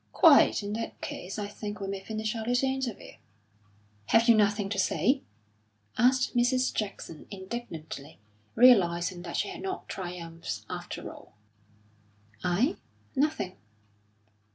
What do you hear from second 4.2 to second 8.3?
you nothing to say?" asked Mrs. Jackson indignantly,